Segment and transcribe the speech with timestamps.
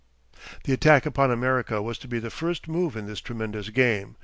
[0.63, 4.15] The attack upon America was to be the first move in this tremendous game.